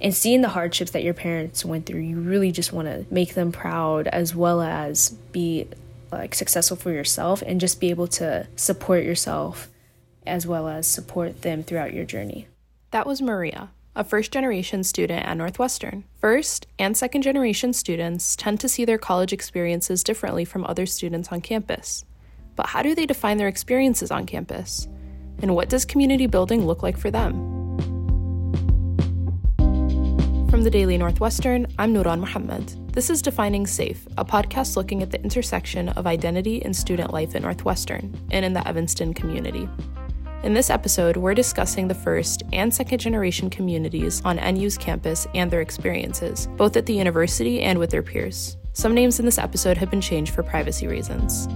and 0.00 0.14
seeing 0.14 0.42
the 0.42 0.48
hardships 0.48 0.92
that 0.92 1.02
your 1.02 1.14
parents 1.14 1.64
went 1.64 1.86
through, 1.86 2.00
you 2.00 2.20
really 2.20 2.52
just 2.52 2.72
want 2.72 2.86
to 2.86 3.04
make 3.10 3.34
them 3.34 3.50
proud 3.50 4.06
as 4.08 4.34
well 4.34 4.60
as 4.60 5.10
be 5.32 5.66
like 6.12 6.34
successful 6.34 6.76
for 6.76 6.92
yourself 6.92 7.42
and 7.42 7.60
just 7.60 7.80
be 7.80 7.90
able 7.90 8.06
to 8.06 8.46
support 8.56 9.04
yourself 9.04 9.68
as 10.26 10.46
well 10.46 10.68
as 10.68 10.86
support 10.86 11.42
them 11.42 11.62
throughout 11.62 11.92
your 11.92 12.04
journey. 12.04 12.46
That 12.90 13.06
was 13.06 13.20
Maria, 13.20 13.70
a 13.96 14.04
first 14.04 14.32
generation 14.32 14.84
student 14.84 15.26
at 15.26 15.36
Northwestern. 15.36 16.04
First 16.20 16.66
and 16.78 16.96
second 16.96 17.22
generation 17.22 17.72
students 17.72 18.36
tend 18.36 18.60
to 18.60 18.68
see 18.68 18.84
their 18.84 18.98
college 18.98 19.32
experiences 19.32 20.04
differently 20.04 20.44
from 20.44 20.64
other 20.64 20.86
students 20.86 21.30
on 21.32 21.40
campus. 21.40 22.04
But 22.56 22.66
how 22.66 22.82
do 22.82 22.94
they 22.94 23.06
define 23.06 23.36
their 23.36 23.48
experiences 23.48 24.10
on 24.10 24.26
campus? 24.26 24.86
And 25.40 25.54
what 25.54 25.68
does 25.68 25.84
community 25.84 26.26
building 26.26 26.66
look 26.66 26.82
like 26.82 26.96
for 26.96 27.10
them? 27.10 27.57
From 30.58 30.64
the 30.64 30.70
Daily 30.70 30.98
Northwestern, 30.98 31.68
I'm 31.78 31.94
Nuran 31.94 32.18
Mohammed. 32.18 32.92
This 32.92 33.10
is 33.10 33.22
Defining 33.22 33.64
Safe, 33.64 34.08
a 34.18 34.24
podcast 34.24 34.74
looking 34.74 35.04
at 35.04 35.12
the 35.12 35.22
intersection 35.22 35.90
of 35.90 36.04
identity 36.04 36.64
and 36.64 36.74
student 36.74 37.12
life 37.12 37.36
at 37.36 37.42
Northwestern 37.42 38.12
and 38.32 38.44
in 38.44 38.54
the 38.54 38.66
Evanston 38.66 39.14
community. 39.14 39.68
In 40.42 40.54
this 40.54 40.68
episode, 40.68 41.16
we're 41.16 41.32
discussing 41.32 41.86
the 41.86 41.94
first 41.94 42.42
and 42.52 42.74
second 42.74 42.98
generation 42.98 43.50
communities 43.50 44.20
on 44.24 44.34
NU's 44.34 44.76
campus 44.76 45.28
and 45.32 45.48
their 45.48 45.60
experiences, 45.60 46.48
both 46.56 46.76
at 46.76 46.86
the 46.86 46.94
university 46.94 47.62
and 47.62 47.78
with 47.78 47.90
their 47.90 48.02
peers. 48.02 48.56
Some 48.72 48.94
names 48.94 49.20
in 49.20 49.26
this 49.26 49.38
episode 49.38 49.76
have 49.76 49.92
been 49.92 50.00
changed 50.00 50.34
for 50.34 50.42
privacy 50.42 50.88
reasons. 50.88 51.46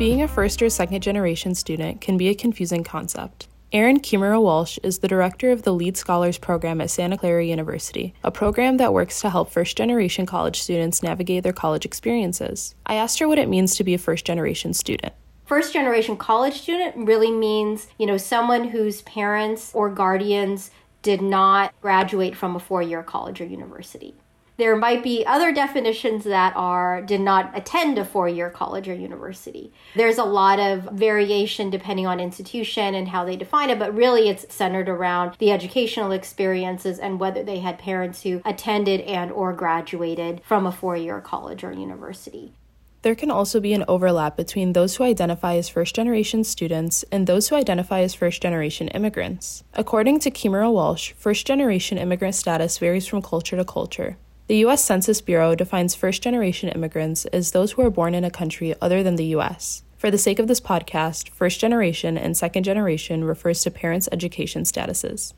Being 0.00 0.22
a 0.22 0.28
first 0.28 0.62
or 0.62 0.70
second 0.70 1.02
generation 1.02 1.54
student 1.54 2.00
can 2.00 2.16
be 2.16 2.30
a 2.30 2.34
confusing 2.34 2.82
concept. 2.82 3.48
Erin 3.70 4.00
Kimura 4.00 4.40
Walsh 4.40 4.78
is 4.82 5.00
the 5.00 5.08
director 5.08 5.50
of 5.50 5.62
the 5.62 5.74
Lead 5.74 5.94
Scholars 5.94 6.38
Program 6.38 6.80
at 6.80 6.88
Santa 6.88 7.18
Clara 7.18 7.44
University, 7.44 8.14
a 8.24 8.30
program 8.30 8.78
that 8.78 8.94
works 8.94 9.20
to 9.20 9.28
help 9.28 9.50
first 9.50 9.76
generation 9.76 10.24
college 10.24 10.58
students 10.62 11.02
navigate 11.02 11.42
their 11.42 11.52
college 11.52 11.84
experiences. 11.84 12.74
I 12.86 12.94
asked 12.94 13.18
her 13.18 13.28
what 13.28 13.38
it 13.38 13.50
means 13.50 13.76
to 13.76 13.84
be 13.84 13.92
a 13.92 13.98
first 13.98 14.24
generation 14.24 14.72
student. 14.72 15.12
First 15.44 15.74
generation 15.74 16.16
college 16.16 16.62
student 16.62 16.96
really 16.96 17.30
means, 17.30 17.88
you 17.98 18.06
know, 18.06 18.16
someone 18.16 18.68
whose 18.68 19.02
parents 19.02 19.70
or 19.74 19.90
guardians 19.90 20.70
did 21.02 21.20
not 21.20 21.78
graduate 21.82 22.34
from 22.34 22.56
a 22.56 22.58
four 22.58 22.80
year 22.80 23.02
college 23.02 23.38
or 23.42 23.44
university. 23.44 24.14
There 24.60 24.76
might 24.76 25.02
be 25.02 25.24
other 25.24 25.52
definitions 25.52 26.24
that 26.24 26.52
are 26.54 27.00
did 27.00 27.22
not 27.22 27.50
attend 27.56 27.96
a 27.96 28.04
four-year 28.04 28.50
college 28.50 28.90
or 28.90 28.94
university. 28.94 29.72
There's 29.96 30.18
a 30.18 30.24
lot 30.24 30.60
of 30.60 30.82
variation 30.92 31.70
depending 31.70 32.06
on 32.06 32.20
institution 32.20 32.94
and 32.94 33.08
how 33.08 33.24
they 33.24 33.36
define 33.36 33.70
it, 33.70 33.78
but 33.78 33.94
really 33.94 34.28
it's 34.28 34.54
centered 34.54 34.90
around 34.90 35.34
the 35.38 35.50
educational 35.50 36.12
experiences 36.12 36.98
and 36.98 37.18
whether 37.18 37.42
they 37.42 37.60
had 37.60 37.78
parents 37.78 38.22
who 38.22 38.42
attended 38.44 39.00
and 39.00 39.32
or 39.32 39.54
graduated 39.54 40.42
from 40.44 40.66
a 40.66 40.72
four-year 40.72 41.22
college 41.22 41.64
or 41.64 41.72
university. 41.72 42.52
There 43.00 43.14
can 43.14 43.30
also 43.30 43.60
be 43.60 43.72
an 43.72 43.86
overlap 43.88 44.36
between 44.36 44.74
those 44.74 44.96
who 44.96 45.04
identify 45.04 45.54
as 45.54 45.70
first 45.70 45.94
generation 45.94 46.44
students 46.44 47.02
and 47.10 47.26
those 47.26 47.48
who 47.48 47.56
identify 47.56 48.00
as 48.02 48.12
first 48.12 48.42
generation 48.42 48.88
immigrants. 48.88 49.64
According 49.72 50.20
to 50.20 50.30
Kimura 50.30 50.70
Walsh, 50.70 51.12
first 51.12 51.46
generation 51.46 51.96
immigrant 51.96 52.34
status 52.34 52.76
varies 52.76 53.06
from 53.06 53.22
culture 53.22 53.56
to 53.56 53.64
culture. 53.64 54.18
The 54.50 54.66
U.S. 54.66 54.84
Census 54.84 55.20
Bureau 55.20 55.54
defines 55.54 55.94
first 55.94 56.24
generation 56.24 56.70
immigrants 56.70 57.24
as 57.26 57.52
those 57.52 57.70
who 57.70 57.82
are 57.82 57.88
born 57.88 58.16
in 58.16 58.24
a 58.24 58.32
country 58.32 58.74
other 58.80 59.00
than 59.00 59.14
the 59.14 59.26
U.S. 59.26 59.84
For 59.96 60.10
the 60.10 60.18
sake 60.18 60.40
of 60.40 60.48
this 60.48 60.60
podcast, 60.60 61.28
first 61.28 61.60
generation 61.60 62.18
and 62.18 62.36
second 62.36 62.64
generation 62.64 63.22
refers 63.22 63.62
to 63.62 63.70
parents' 63.70 64.08
education 64.10 64.64
statuses. 64.64 65.34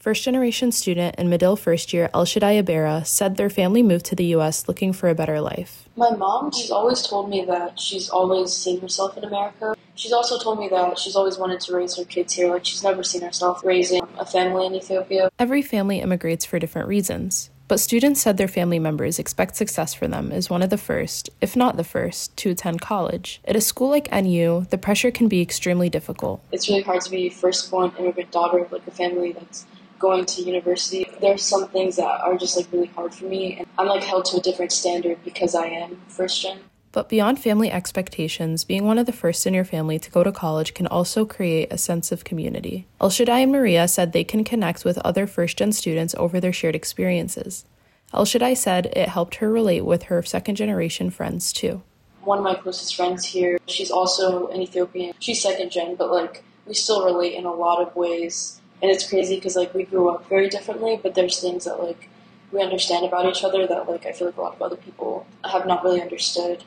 First 0.00 0.24
generation 0.24 0.72
student 0.72 1.14
and 1.16 1.30
Medill 1.30 1.54
first 1.54 1.92
year 1.92 2.10
El 2.12 2.24
Shaddai 2.24 2.60
Abera 2.60 3.06
said 3.06 3.36
their 3.36 3.48
family 3.48 3.84
moved 3.84 4.04
to 4.06 4.16
the 4.16 4.34
US 4.34 4.66
looking 4.66 4.92
for 4.92 5.08
a 5.08 5.14
better 5.14 5.40
life. 5.40 5.88
My 5.94 6.10
mom, 6.10 6.50
she's 6.50 6.72
always 6.72 7.02
told 7.02 7.30
me 7.30 7.44
that 7.44 7.78
she's 7.78 8.08
always 8.08 8.52
seen 8.52 8.80
herself 8.80 9.16
in 9.16 9.22
America. 9.22 9.76
She's 9.94 10.12
also 10.12 10.40
told 10.40 10.58
me 10.58 10.66
that 10.70 10.98
she's 10.98 11.14
always 11.14 11.38
wanted 11.38 11.60
to 11.60 11.72
raise 11.76 11.96
her 11.98 12.04
kids 12.04 12.32
here. 12.32 12.50
Like, 12.50 12.64
she's 12.64 12.82
never 12.82 13.04
seen 13.04 13.22
herself 13.22 13.64
raising 13.64 14.02
a 14.18 14.26
family 14.26 14.66
in 14.66 14.74
Ethiopia. 14.74 15.30
Every 15.38 15.62
family 15.62 16.00
immigrates 16.00 16.44
for 16.44 16.58
different 16.58 16.88
reasons. 16.88 17.50
But 17.68 17.80
students 17.80 18.20
said 18.20 18.36
their 18.36 18.46
family 18.46 18.78
members 18.78 19.18
expect 19.18 19.56
success 19.56 19.92
for 19.92 20.06
them 20.06 20.30
as 20.30 20.48
one 20.48 20.62
of 20.62 20.70
the 20.70 20.78
first, 20.78 21.30
if 21.40 21.56
not 21.56 21.76
the 21.76 21.82
first, 21.82 22.36
to 22.38 22.50
attend 22.50 22.80
college. 22.80 23.40
At 23.44 23.56
a 23.56 23.60
school 23.60 23.88
like 23.90 24.12
NU, 24.12 24.66
the 24.70 24.78
pressure 24.78 25.10
can 25.10 25.26
be 25.26 25.42
extremely 25.42 25.90
difficult. 25.90 26.40
It's 26.52 26.68
really 26.68 26.82
hard 26.82 27.00
to 27.00 27.10
be 27.10 27.28
firstborn 27.28 27.92
immigrant 27.98 28.30
daughter 28.30 28.58
of 28.58 28.70
like 28.70 28.86
a 28.86 28.92
family 28.92 29.32
that's 29.32 29.66
going 29.98 30.26
to 30.26 30.42
university. 30.42 31.10
There's 31.20 31.42
some 31.42 31.66
things 31.68 31.96
that 31.96 32.20
are 32.20 32.36
just 32.36 32.56
like 32.56 32.68
really 32.70 32.86
hard 32.86 33.12
for 33.12 33.24
me 33.24 33.56
and 33.58 33.66
I'm 33.78 33.88
like 33.88 34.04
held 34.04 34.26
to 34.26 34.36
a 34.36 34.40
different 34.40 34.70
standard 34.70 35.18
because 35.24 35.54
I 35.56 35.66
am 35.66 36.00
first 36.08 36.42
gen. 36.42 36.60
But 36.96 37.10
beyond 37.10 37.38
family 37.38 37.70
expectations, 37.70 38.64
being 38.64 38.86
one 38.86 38.96
of 38.96 39.04
the 39.04 39.12
first 39.12 39.46
in 39.46 39.52
your 39.52 39.66
family 39.66 39.98
to 39.98 40.10
go 40.10 40.24
to 40.24 40.32
college 40.32 40.72
can 40.72 40.86
also 40.86 41.26
create 41.26 41.70
a 41.70 41.76
sense 41.76 42.10
of 42.10 42.24
community. 42.24 42.86
El 43.02 43.10
Shaddai 43.10 43.40
and 43.40 43.52
Maria 43.52 43.86
said 43.86 44.14
they 44.14 44.24
can 44.24 44.44
connect 44.44 44.82
with 44.82 44.96
other 45.04 45.26
first 45.26 45.58
gen 45.58 45.72
students 45.72 46.14
over 46.16 46.40
their 46.40 46.54
shared 46.54 46.74
experiences. 46.74 47.66
El 48.14 48.24
Shaddai 48.24 48.54
said 48.54 48.86
it 48.96 49.10
helped 49.10 49.34
her 49.34 49.52
relate 49.52 49.84
with 49.84 50.04
her 50.04 50.22
second 50.22 50.54
generation 50.54 51.10
friends 51.10 51.52
too. 51.52 51.82
One 52.22 52.38
of 52.38 52.44
my 52.44 52.54
closest 52.54 52.96
friends 52.96 53.26
here, 53.26 53.58
she's 53.66 53.90
also 53.90 54.46
an 54.46 54.62
Ethiopian. 54.62 55.12
She's 55.18 55.42
second 55.42 55.68
gen, 55.68 55.96
but 55.96 56.10
like 56.10 56.44
we 56.64 56.72
still 56.72 57.04
relate 57.04 57.34
in 57.34 57.44
a 57.44 57.52
lot 57.52 57.86
of 57.86 57.94
ways. 57.94 58.58
And 58.80 58.90
it's 58.90 59.06
crazy 59.06 59.34
because 59.34 59.54
like 59.54 59.74
we 59.74 59.84
grew 59.84 60.08
up 60.08 60.26
very 60.30 60.48
differently, 60.48 60.98
but 61.02 61.14
there's 61.14 61.40
things 61.40 61.66
that 61.66 61.78
like 61.78 62.08
we 62.52 62.62
understand 62.62 63.04
about 63.04 63.26
each 63.26 63.44
other 63.44 63.66
that 63.66 63.86
like 63.86 64.06
I 64.06 64.12
feel 64.12 64.28
like 64.28 64.38
a 64.38 64.40
lot 64.40 64.54
of 64.54 64.62
other 64.62 64.76
people 64.76 65.26
have 65.44 65.66
not 65.66 65.84
really 65.84 66.00
understood. 66.00 66.64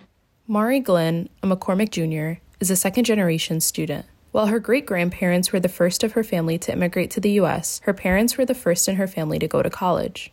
Mari 0.52 0.80
Glenn, 0.80 1.30
a 1.44 1.48
McCormick 1.48 1.92
Jr., 1.92 2.42
is 2.60 2.72
a 2.72 2.76
second 2.76 3.04
generation 3.04 3.62
student. 3.62 4.08
While 4.32 4.48
her 4.48 4.60
great 4.60 4.88
grandparents 4.88 5.54
were 5.54 5.60
the 5.60 5.70
first 5.70 6.04
of 6.04 6.14
her 6.14 6.24
family 6.24 6.58
to 6.58 6.72
immigrate 6.72 7.12
to 7.12 7.20
the 7.20 7.30
U.S., 7.34 7.82
her 7.84 7.94
parents 7.94 8.36
were 8.36 8.46
the 8.46 8.56
first 8.56 8.90
in 8.90 8.96
her 8.96 9.06
family 9.06 9.38
to 9.38 9.48
go 9.48 9.62
to 9.62 9.70
college. 9.70 10.32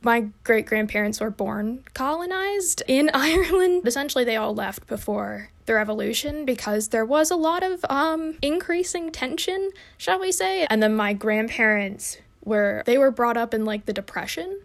My 0.00 0.28
great 0.44 0.66
grandparents 0.66 1.20
were 1.20 1.32
born 1.32 1.82
colonized 1.92 2.84
in 2.86 3.10
Ireland. 3.14 3.82
Essentially, 3.84 4.22
they 4.22 4.36
all 4.36 4.54
left 4.54 4.86
before 4.86 5.50
the 5.66 5.74
revolution 5.74 6.44
because 6.44 6.90
there 6.90 7.04
was 7.04 7.28
a 7.32 7.36
lot 7.36 7.64
of 7.64 7.84
um, 7.90 8.38
increasing 8.40 9.10
tension, 9.10 9.72
shall 9.96 10.20
we 10.20 10.30
say. 10.30 10.68
And 10.70 10.80
then 10.80 10.94
my 10.94 11.14
grandparents 11.14 12.18
were, 12.44 12.84
they 12.86 12.96
were 12.96 13.10
brought 13.10 13.36
up 13.36 13.52
in 13.52 13.64
like 13.64 13.86
the 13.86 13.92
Depression 13.92 14.60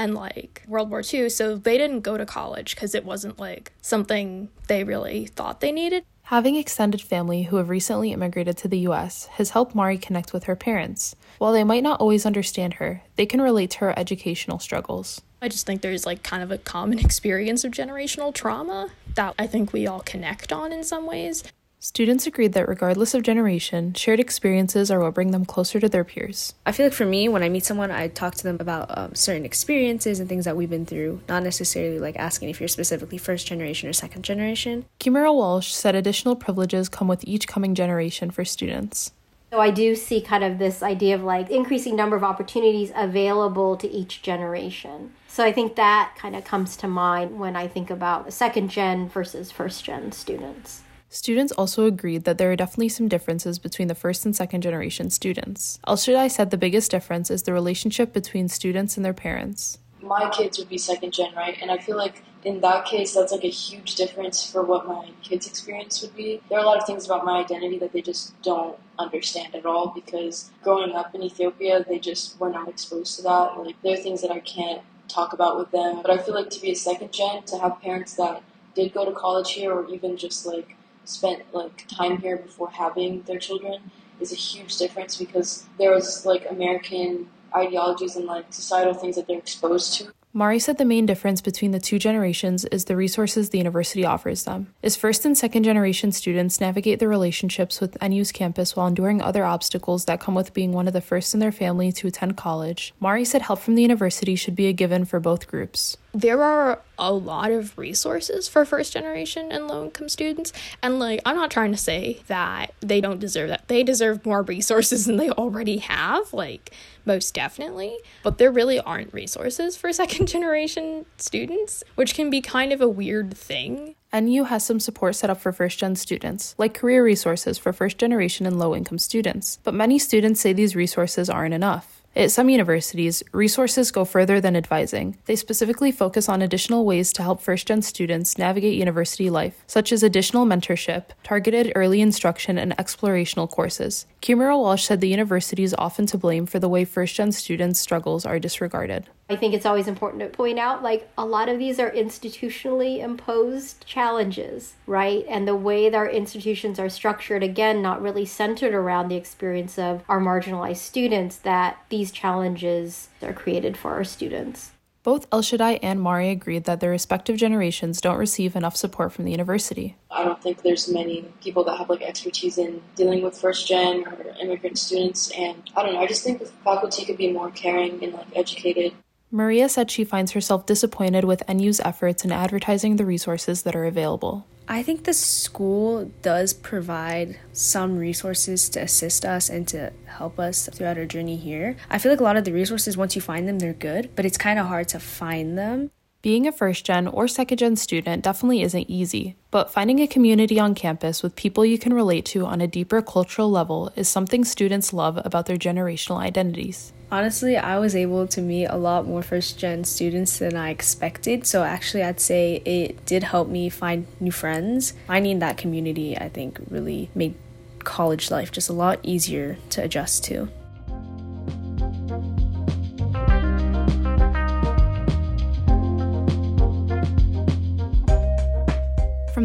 and 0.00 0.14
like 0.14 0.62
World 0.66 0.90
War 0.90 1.02
II, 1.06 1.28
so 1.28 1.56
they 1.56 1.76
didn't 1.76 2.00
go 2.00 2.16
to 2.16 2.24
college 2.24 2.74
because 2.74 2.94
it 2.94 3.04
wasn't 3.04 3.38
like 3.38 3.72
something 3.82 4.48
they 4.66 4.82
really 4.82 5.26
thought 5.26 5.60
they 5.60 5.72
needed. 5.72 6.04
Having 6.24 6.56
extended 6.56 7.02
family 7.02 7.42
who 7.44 7.56
have 7.56 7.68
recently 7.68 8.12
immigrated 8.12 8.56
to 8.58 8.68
the 8.68 8.78
US 8.90 9.26
has 9.26 9.50
helped 9.50 9.74
Mari 9.74 9.98
connect 9.98 10.32
with 10.32 10.44
her 10.44 10.56
parents. 10.56 11.14
While 11.38 11.52
they 11.52 11.64
might 11.64 11.82
not 11.82 12.00
always 12.00 12.24
understand 12.24 12.74
her, 12.74 13.02
they 13.16 13.26
can 13.26 13.42
relate 13.42 13.72
to 13.72 13.78
her 13.80 13.98
educational 13.98 14.58
struggles. 14.58 15.20
I 15.42 15.48
just 15.48 15.66
think 15.66 15.82
there's 15.82 16.06
like 16.06 16.22
kind 16.22 16.42
of 16.42 16.50
a 16.50 16.58
common 16.58 16.98
experience 17.06 17.64
of 17.64 17.72
generational 17.72 18.32
trauma 18.32 18.88
that 19.16 19.34
I 19.38 19.46
think 19.46 19.72
we 19.72 19.86
all 19.86 20.00
connect 20.00 20.52
on 20.52 20.72
in 20.72 20.82
some 20.82 21.06
ways. 21.06 21.44
Students 21.82 22.26
agreed 22.26 22.52
that 22.52 22.68
regardless 22.68 23.14
of 23.14 23.22
generation, 23.22 23.94
shared 23.94 24.20
experiences 24.20 24.90
are 24.90 25.00
what 25.00 25.14
bring 25.14 25.30
them 25.30 25.46
closer 25.46 25.80
to 25.80 25.88
their 25.88 26.04
peers. 26.04 26.52
I 26.66 26.72
feel 26.72 26.84
like 26.84 26.92
for 26.92 27.06
me, 27.06 27.26
when 27.26 27.42
I 27.42 27.48
meet 27.48 27.64
someone, 27.64 27.90
I 27.90 28.08
talk 28.08 28.34
to 28.34 28.42
them 28.42 28.58
about 28.60 28.98
um, 28.98 29.14
certain 29.14 29.46
experiences 29.46 30.20
and 30.20 30.28
things 30.28 30.44
that 30.44 30.58
we've 30.58 30.68
been 30.68 30.84
through, 30.84 31.22
not 31.26 31.42
necessarily 31.42 31.98
like 31.98 32.16
asking 32.16 32.50
if 32.50 32.60
you're 32.60 32.68
specifically 32.68 33.16
first 33.16 33.46
generation 33.46 33.88
or 33.88 33.94
second 33.94 34.24
generation. 34.24 34.84
Kimura 35.00 35.34
Walsh 35.34 35.72
said 35.72 35.94
additional 35.94 36.36
privileges 36.36 36.90
come 36.90 37.08
with 37.08 37.24
each 37.26 37.48
coming 37.48 37.74
generation 37.74 38.30
for 38.30 38.44
students. 38.44 39.12
So 39.50 39.58
I 39.58 39.70
do 39.70 39.94
see 39.94 40.20
kind 40.20 40.44
of 40.44 40.58
this 40.58 40.82
idea 40.82 41.14
of 41.14 41.22
like 41.22 41.48
increasing 41.48 41.96
number 41.96 42.14
of 42.14 42.22
opportunities 42.22 42.92
available 42.94 43.78
to 43.78 43.88
each 43.88 44.20
generation. 44.20 45.14
So 45.28 45.42
I 45.44 45.50
think 45.50 45.76
that 45.76 46.14
kind 46.18 46.36
of 46.36 46.44
comes 46.44 46.76
to 46.76 46.88
mind 46.88 47.38
when 47.38 47.56
I 47.56 47.68
think 47.68 47.88
about 47.88 48.34
second 48.34 48.68
gen 48.68 49.08
versus 49.08 49.50
first 49.50 49.82
gen 49.82 50.12
students. 50.12 50.82
Students 51.12 51.50
also 51.52 51.86
agreed 51.86 52.22
that 52.22 52.38
there 52.38 52.52
are 52.52 52.56
definitely 52.56 52.88
some 52.88 53.08
differences 53.08 53.58
between 53.58 53.88
the 53.88 53.96
first 53.96 54.24
and 54.24 54.34
second 54.34 54.60
generation 54.60 55.10
students. 55.10 55.80
El 55.84 55.96
Shaddai 55.96 56.28
said 56.28 56.52
the 56.52 56.56
biggest 56.56 56.92
difference 56.92 57.32
is 57.32 57.42
the 57.42 57.52
relationship 57.52 58.12
between 58.12 58.48
students 58.48 58.96
and 58.96 59.04
their 59.04 59.12
parents. 59.12 59.78
My 60.00 60.30
kids 60.30 60.56
would 60.60 60.68
be 60.68 60.78
second 60.78 61.12
gen, 61.12 61.34
right? 61.34 61.58
And 61.60 61.68
I 61.68 61.78
feel 61.78 61.96
like 61.96 62.22
in 62.44 62.60
that 62.60 62.84
case, 62.84 63.12
that's 63.12 63.32
like 63.32 63.42
a 63.42 63.50
huge 63.50 63.96
difference 63.96 64.48
for 64.48 64.62
what 64.62 64.86
my 64.86 65.10
kids' 65.20 65.48
experience 65.48 66.00
would 66.00 66.14
be. 66.14 66.40
There 66.48 66.60
are 66.60 66.62
a 66.62 66.66
lot 66.66 66.78
of 66.78 66.86
things 66.86 67.06
about 67.06 67.24
my 67.24 67.40
identity 67.40 67.76
that 67.78 67.92
they 67.92 68.02
just 68.02 68.40
don't 68.42 68.78
understand 68.96 69.56
at 69.56 69.66
all 69.66 69.88
because 69.88 70.52
growing 70.62 70.92
up 70.92 71.12
in 71.12 71.24
Ethiopia, 71.24 71.84
they 71.88 71.98
just 71.98 72.38
were 72.38 72.50
not 72.50 72.68
exposed 72.68 73.16
to 73.16 73.22
that. 73.22 73.58
Like, 73.58 73.74
there 73.82 73.94
are 73.94 74.02
things 74.02 74.22
that 74.22 74.30
I 74.30 74.38
can't 74.38 74.82
talk 75.08 75.32
about 75.32 75.58
with 75.58 75.72
them. 75.72 76.02
But 76.02 76.12
I 76.12 76.18
feel 76.18 76.36
like 76.36 76.50
to 76.50 76.60
be 76.60 76.70
a 76.70 76.76
second 76.76 77.12
gen, 77.12 77.42
to 77.46 77.58
have 77.58 77.82
parents 77.82 78.14
that 78.14 78.44
did 78.76 78.94
go 78.94 79.04
to 79.04 79.10
college 79.10 79.50
here 79.50 79.72
or 79.72 79.88
even 79.90 80.16
just 80.16 80.46
like 80.46 80.76
spent 81.04 81.42
like 81.52 81.86
time 81.88 82.18
here 82.18 82.36
before 82.36 82.70
having 82.70 83.22
their 83.22 83.38
children 83.38 83.80
is 84.20 84.32
a 84.32 84.36
huge 84.36 84.76
difference 84.76 85.16
because 85.16 85.64
there 85.78 85.90
was 85.90 86.26
like 86.26 86.46
American 86.50 87.28
ideologies 87.54 88.16
and 88.16 88.26
like 88.26 88.44
societal 88.50 88.94
things 88.94 89.16
that 89.16 89.26
they're 89.26 89.38
exposed 89.38 89.94
to. 89.94 90.12
Mari 90.32 90.60
said 90.60 90.78
the 90.78 90.84
main 90.84 91.06
difference 91.06 91.40
between 91.40 91.72
the 91.72 91.80
two 91.80 91.98
generations 91.98 92.64
is 92.66 92.84
the 92.84 92.94
resources 92.94 93.50
the 93.50 93.58
university 93.58 94.04
offers 94.04 94.44
them. 94.44 94.72
As 94.80 94.94
first 94.94 95.24
and 95.24 95.36
second 95.36 95.64
generation 95.64 96.12
students 96.12 96.60
navigate 96.60 97.00
their 97.00 97.08
relationships 97.08 97.80
with 97.80 98.00
NU's 98.00 98.30
campus 98.30 98.76
while 98.76 98.86
enduring 98.86 99.20
other 99.20 99.44
obstacles 99.44 100.04
that 100.04 100.20
come 100.20 100.36
with 100.36 100.54
being 100.54 100.70
one 100.70 100.86
of 100.86 100.92
the 100.92 101.00
first 101.00 101.34
in 101.34 101.40
their 101.40 101.50
family 101.50 101.90
to 101.90 102.06
attend 102.06 102.36
college, 102.36 102.94
Mari 103.00 103.24
said 103.24 103.42
help 103.42 103.58
from 103.58 103.74
the 103.74 103.82
university 103.82 104.36
should 104.36 104.54
be 104.54 104.68
a 104.68 104.72
given 104.72 105.04
for 105.04 105.18
both 105.18 105.48
groups 105.48 105.96
there 106.12 106.42
are 106.42 106.80
a 106.98 107.12
lot 107.12 107.50
of 107.50 107.76
resources 107.78 108.48
for 108.48 108.64
first 108.64 108.92
generation 108.92 109.50
and 109.50 109.68
low 109.68 109.84
income 109.84 110.08
students. 110.08 110.52
And 110.82 110.98
like, 110.98 111.20
I'm 111.24 111.36
not 111.36 111.50
trying 111.50 111.72
to 111.72 111.78
say 111.78 112.22
that 112.26 112.74
they 112.80 113.00
don't 113.00 113.20
deserve 113.20 113.48
that. 113.48 113.68
They 113.68 113.82
deserve 113.82 114.24
more 114.26 114.42
resources 114.42 115.04
than 115.06 115.16
they 115.16 115.30
already 115.30 115.78
have, 115.78 116.32
like, 116.32 116.72
most 117.04 117.34
definitely. 117.34 117.96
But 118.22 118.38
there 118.38 118.50
really 118.50 118.80
aren't 118.80 119.12
resources 119.14 119.76
for 119.76 119.92
second 120.00 120.26
generation 120.26 121.06
students, 121.16 121.84
which 121.94 122.14
can 122.14 122.30
be 122.30 122.40
kind 122.40 122.72
of 122.72 122.80
a 122.80 122.88
weird 122.88 123.36
thing. 123.36 123.94
NU 124.12 124.44
has 124.44 124.66
some 124.66 124.80
support 124.80 125.14
set 125.14 125.30
up 125.30 125.40
for 125.40 125.52
first 125.52 125.78
gen 125.78 125.94
students, 125.94 126.56
like 126.58 126.74
career 126.74 127.04
resources 127.04 127.58
for 127.58 127.72
first 127.72 127.96
generation 127.96 128.44
and 128.44 128.58
low 128.58 128.74
income 128.74 128.98
students. 128.98 129.60
But 129.62 129.74
many 129.74 130.00
students 130.00 130.40
say 130.40 130.52
these 130.52 130.74
resources 130.74 131.30
aren't 131.30 131.54
enough. 131.54 131.99
At 132.20 132.30
some 132.30 132.50
universities, 132.50 133.22
resources 133.32 133.90
go 133.90 134.04
further 134.04 134.42
than 134.42 134.54
advising. 134.54 135.16
They 135.24 135.36
specifically 135.36 135.90
focus 135.90 136.28
on 136.28 136.42
additional 136.42 136.84
ways 136.84 137.14
to 137.14 137.22
help 137.22 137.40
first 137.40 137.66
gen 137.66 137.80
students 137.80 138.36
navigate 138.36 138.74
university 138.74 139.30
life, 139.30 139.64
such 139.66 139.90
as 139.90 140.02
additional 140.02 140.44
mentorship, 140.44 141.04
targeted 141.24 141.72
early 141.74 142.02
instruction, 142.02 142.58
and 142.58 142.76
explorational 142.76 143.50
courses. 143.50 144.04
Kimura 144.20 144.58
Walsh 144.58 144.84
said 144.84 145.00
the 145.00 145.08
university 145.08 145.62
is 145.62 145.74
often 145.78 146.04
to 146.04 146.18
blame 146.18 146.44
for 146.44 146.58
the 146.58 146.68
way 146.68 146.84
first 146.84 147.14
gen 147.14 147.32
students' 147.32 147.80
struggles 147.80 148.26
are 148.26 148.38
disregarded. 148.38 149.08
I 149.30 149.36
think 149.36 149.54
it's 149.54 149.64
always 149.64 149.86
important 149.86 150.20
to 150.22 150.28
point 150.28 150.58
out 150.58 150.82
like 150.82 151.08
a 151.16 151.24
lot 151.24 151.48
of 151.48 151.60
these 151.60 151.78
are 151.78 151.92
institutionally 151.92 152.98
imposed 152.98 153.86
challenges, 153.86 154.74
right? 154.88 155.24
And 155.28 155.46
the 155.46 155.54
way 155.54 155.88
that 155.88 155.96
our 155.96 156.10
institutions 156.10 156.80
are 156.80 156.88
structured, 156.88 157.44
again, 157.44 157.80
not 157.80 158.02
really 158.02 158.26
centered 158.26 158.74
around 158.74 159.06
the 159.06 159.14
experience 159.14 159.78
of 159.78 160.02
our 160.08 160.18
marginalized 160.18 160.78
students, 160.78 161.36
that 161.36 161.78
these 161.90 162.10
challenges 162.10 163.08
are 163.22 163.32
created 163.32 163.76
for 163.76 163.92
our 163.92 164.02
students. 164.02 164.72
Both 165.04 165.28
El 165.30 165.42
Shaddai 165.42 165.78
and 165.80 166.00
Mari 166.00 166.28
agreed 166.28 166.64
that 166.64 166.80
their 166.80 166.90
respective 166.90 167.36
generations 167.36 168.00
don't 168.00 168.18
receive 168.18 168.56
enough 168.56 168.76
support 168.76 169.12
from 169.12 169.24
the 169.24 169.30
university. 169.30 169.96
I 170.10 170.24
don't 170.24 170.42
think 170.42 170.62
there's 170.62 170.92
many 170.92 171.22
people 171.40 171.62
that 171.64 171.78
have 171.78 171.88
like 171.88 172.02
expertise 172.02 172.58
in 172.58 172.82
dealing 172.96 173.22
with 173.22 173.38
first 173.38 173.68
gen 173.68 174.04
or 174.08 174.34
immigrant 174.40 174.76
students, 174.76 175.30
and 175.30 175.70
I 175.76 175.84
don't 175.84 175.94
know. 175.94 176.00
I 176.00 176.08
just 176.08 176.24
think 176.24 176.40
the 176.40 176.46
faculty 176.64 177.04
could 177.04 177.16
be 177.16 177.32
more 177.32 177.50
caring 177.52 178.02
and 178.02 178.12
like 178.12 178.26
educated. 178.34 178.92
Maria 179.32 179.68
said 179.68 179.90
she 179.90 180.02
finds 180.04 180.32
herself 180.32 180.66
disappointed 180.66 181.24
with 181.24 181.48
NU's 181.48 181.78
efforts 181.80 182.24
in 182.24 182.32
advertising 182.32 182.96
the 182.96 183.06
resources 183.06 183.62
that 183.62 183.76
are 183.76 183.84
available. 183.84 184.44
I 184.66 184.82
think 184.82 185.04
the 185.04 185.14
school 185.14 186.10
does 186.22 186.52
provide 186.52 187.38
some 187.52 187.96
resources 187.96 188.68
to 188.70 188.80
assist 188.80 189.24
us 189.24 189.48
and 189.48 189.66
to 189.68 189.92
help 190.06 190.38
us 190.38 190.68
throughout 190.72 190.98
our 190.98 191.06
journey 191.06 191.36
here. 191.36 191.76
I 191.88 191.98
feel 191.98 192.10
like 192.10 192.20
a 192.20 192.24
lot 192.24 192.36
of 192.36 192.44
the 192.44 192.52
resources, 192.52 192.96
once 192.96 193.14
you 193.14 193.22
find 193.22 193.48
them, 193.48 193.58
they're 193.58 193.72
good, 193.72 194.10
but 194.16 194.24
it's 194.24 194.38
kind 194.38 194.58
of 194.58 194.66
hard 194.66 194.88
to 194.88 195.00
find 195.00 195.56
them. 195.56 195.90
Being 196.22 196.46
a 196.46 196.52
first 196.52 196.84
gen 196.84 197.08
or 197.08 197.26
second 197.26 197.56
gen 197.56 197.76
student 197.76 198.22
definitely 198.22 198.60
isn't 198.60 198.90
easy, 198.90 199.36
but 199.50 199.72
finding 199.72 200.00
a 200.00 200.06
community 200.06 200.60
on 200.60 200.74
campus 200.74 201.22
with 201.22 201.34
people 201.34 201.64
you 201.64 201.78
can 201.78 201.94
relate 201.94 202.26
to 202.26 202.44
on 202.44 202.60
a 202.60 202.66
deeper 202.66 203.00
cultural 203.00 203.50
level 203.50 203.90
is 203.96 204.06
something 204.06 204.44
students 204.44 204.92
love 204.92 205.18
about 205.24 205.46
their 205.46 205.56
generational 205.56 206.18
identities. 206.18 206.92
Honestly, 207.10 207.56
I 207.56 207.78
was 207.78 207.96
able 207.96 208.26
to 208.26 208.42
meet 208.42 208.66
a 208.66 208.76
lot 208.76 209.06
more 209.06 209.22
first 209.22 209.58
gen 209.58 209.84
students 209.84 210.38
than 210.38 210.56
I 210.56 210.68
expected, 210.68 211.46
so 211.46 211.64
actually, 211.64 212.02
I'd 212.02 212.20
say 212.20 212.56
it 212.66 213.06
did 213.06 213.22
help 213.22 213.48
me 213.48 213.70
find 213.70 214.06
new 214.20 214.30
friends. 214.30 214.92
Finding 215.06 215.38
that 215.38 215.56
community, 215.56 216.18
I 216.18 216.28
think, 216.28 216.60
really 216.68 217.08
made 217.14 217.34
college 217.78 218.30
life 218.30 218.52
just 218.52 218.68
a 218.68 218.74
lot 218.74 219.00
easier 219.02 219.56
to 219.70 219.82
adjust 219.82 220.24
to. 220.24 220.50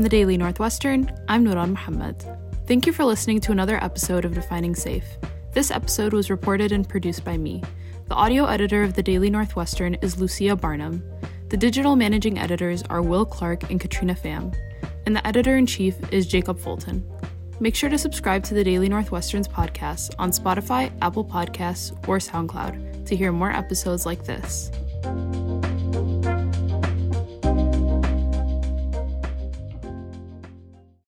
The 0.05 0.09
Daily 0.09 0.37
Northwestern, 0.37 1.11
I'm 1.27 1.43
Nuran 1.43 1.69
Muhammad. 1.69 2.23
Thank 2.67 2.85
you 2.85 2.93
for 2.93 3.03
listening 3.03 3.39
to 3.39 3.51
another 3.51 3.83
episode 3.83 4.23
of 4.23 4.35
Defining 4.35 4.75
Safe. 4.75 5.17
This 5.51 5.71
episode 5.71 6.13
was 6.13 6.29
reported 6.29 6.71
and 6.71 6.87
produced 6.87 7.25
by 7.25 7.39
me. 7.39 7.63
The 8.07 8.13
audio 8.13 8.45
editor 8.45 8.83
of 8.83 8.93
the 8.93 9.01
Daily 9.01 9.31
Northwestern 9.31 9.95
is 10.03 10.21
Lucia 10.21 10.55
Barnum. 10.55 11.03
The 11.49 11.57
digital 11.57 11.95
managing 11.95 12.37
editors 12.37 12.83
are 12.83 13.01
Will 13.01 13.25
Clark 13.25 13.71
and 13.71 13.79
Katrina 13.79 14.13
Pham. 14.13 14.55
And 15.07 15.15
the 15.15 15.25
editor 15.25 15.57
in 15.57 15.65
chief 15.65 15.95
is 16.13 16.27
Jacob 16.27 16.59
Fulton. 16.59 17.03
Make 17.59 17.73
sure 17.73 17.89
to 17.89 17.97
subscribe 17.97 18.43
to 18.43 18.53
the 18.53 18.63
Daily 18.63 18.89
Northwestern's 18.89 19.47
podcast 19.47 20.13
on 20.19 20.29
Spotify, 20.29 20.91
Apple 21.01 21.25
Podcasts, 21.25 21.93
or 22.07 22.19
SoundCloud 22.19 23.07
to 23.07 23.15
hear 23.15 23.31
more 23.31 23.51
episodes 23.51 24.05
like 24.05 24.23
this. 24.23 24.69